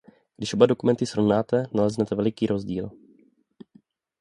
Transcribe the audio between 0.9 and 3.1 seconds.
srovnáte, naleznete veliký rozdíl.